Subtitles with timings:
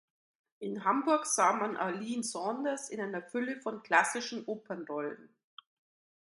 [0.57, 5.29] In Hamburg sah man Arlene Saunders in einer Fülle von klassischen Opernrollen.